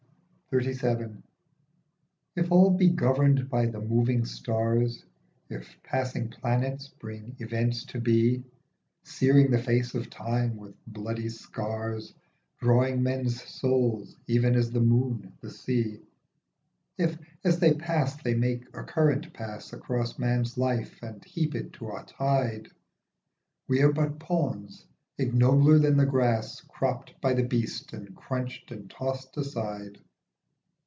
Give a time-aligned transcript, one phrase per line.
[0.53, 1.15] XXXVII.
[2.35, 5.05] IF all be governed by the moving stars,
[5.49, 8.43] If passing planets bring events to be,
[9.01, 12.13] Searing the face of Time with bloody scars,
[12.59, 16.01] Drawing men's souls even as the moon the sea,
[16.97, 21.71] If as they pass they make a current pass Across man's life and heap it
[21.79, 22.67] to a tide,
[23.69, 24.85] We are but pawns,
[25.17, 29.97] ignobler than the grass Cropped by the beast and crunched and tossed aside.